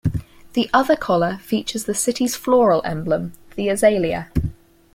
[0.53, 4.31] The other collar features the city's floral emblem, the azalea.